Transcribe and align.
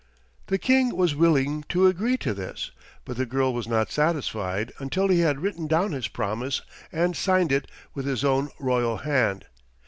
The 0.47 0.57
King 0.57 0.95
was 0.95 1.13
willing 1.13 1.61
to 1.69 1.85
agree 1.85 2.17
to 2.17 2.33
this, 2.33 2.71
but 3.05 3.17
the 3.17 3.25
girl 3.27 3.53
was 3.53 3.67
not 3.67 3.91
satisfied 3.91 4.73
until 4.79 5.09
he 5.09 5.19
had 5.19 5.41
written 5.41 5.67
down 5.67 5.91
his 5.91 6.07
promise 6.07 6.63
and 6.91 7.15
signed 7.15 7.51
it 7.51 7.69
with 7.93 8.07
his 8.07 8.25
own 8.25 8.49
royal 8.57 8.97
hand. 8.97 9.45